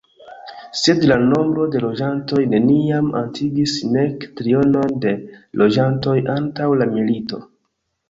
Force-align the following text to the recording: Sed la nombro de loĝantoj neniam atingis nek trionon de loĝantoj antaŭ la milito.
Sed 0.83 1.03
la 1.11 1.17
nombro 1.25 1.65
de 1.75 1.81
loĝantoj 1.83 2.41
neniam 2.55 3.13
atingis 3.21 3.77
nek 3.99 4.27
trionon 4.43 4.99
de 5.07 5.15
loĝantoj 5.65 6.21
antaŭ 6.41 6.75
la 6.83 6.93
milito. 6.99 7.47